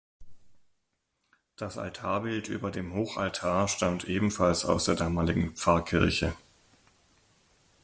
Das 1.57 1.77
Altarbild 1.77 2.47
über 2.49 2.71
dem 2.71 2.95
Hochaltar 2.95 3.67
stammt 3.67 4.05
ebenfalls 4.05 4.65
aus 4.65 4.85
der 4.85 4.95
damaligen 4.95 5.55
Pfarrkirche. 5.55 6.33